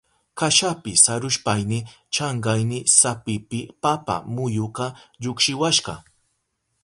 Kashapi 0.39 0.93
sarushpayni 1.03 1.79
chankayni 2.13 2.79
sapipi 2.97 3.59
papa 3.83 4.15
muyuka 4.35 4.85
llukshiwashka. 5.21 5.93